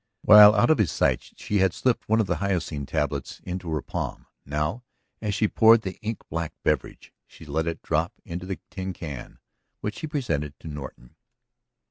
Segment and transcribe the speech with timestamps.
[0.23, 3.83] While out of his sight she had slipped one of the hyoscine tablets into her
[3.83, 4.83] palm; now,
[5.21, 9.37] as she poured the ink black beverage, she let it drop into the tin can
[9.81, 11.13] which she presented to Norton.